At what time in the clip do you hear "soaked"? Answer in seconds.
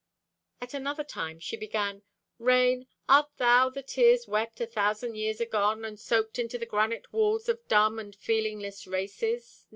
5.99-6.39